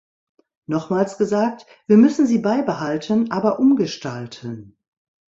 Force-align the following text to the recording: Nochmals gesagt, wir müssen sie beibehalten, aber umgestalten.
Nochmals 0.65 1.19
gesagt, 1.19 1.67
wir 1.85 1.95
müssen 1.95 2.25
sie 2.25 2.39
beibehalten, 2.39 3.29
aber 3.29 3.59
umgestalten. 3.59 4.75